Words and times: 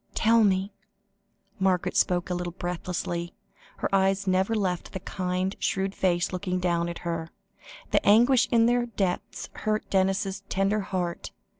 "Tell 0.15 0.43
me." 0.43 0.73
Margaret 1.59 1.95
spoke 1.95 2.31
a 2.31 2.33
little 2.33 2.53
breathlessly; 2.53 3.35
her 3.77 3.89
eyes 3.93 4.25
never 4.25 4.55
left 4.55 4.93
the 4.93 4.99
kind, 4.99 5.55
shrewd 5.59 5.93
face 5.93 6.33
looking 6.33 6.57
down 6.59 6.89
at 6.89 6.97
her; 7.05 7.29
the 7.91 8.03
anguish 8.03 8.47
in 8.51 8.65
their 8.65 8.87
depths 8.87 9.51
hurt 9.53 9.87
Denis's 9.91 10.41
tender 10.49 10.79
heart. 10.79 11.29